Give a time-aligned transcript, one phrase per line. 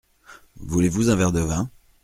[0.55, 1.69] Voulez-vous un verre de vin?